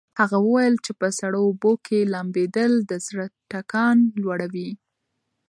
هغه 0.19 0.37
وویل 0.45 0.75
چې 0.85 0.91
په 0.99 1.07
سړو 1.19 1.39
اوبو 1.47 1.71
کې 1.85 1.99
لامبېدل 2.13 2.71
د 2.89 2.91
زړه 3.07 3.25
ټکان 3.51 3.97
لوړوي. 4.21 4.71